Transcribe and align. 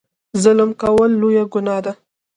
ظلم 0.43 0.69
کول 0.81 1.11
لویه 1.21 1.43
ګناه 1.53 1.79
ده. 1.85 1.93